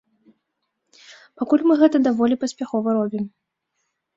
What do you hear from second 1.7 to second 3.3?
мы гэта даволі паспяхова робім.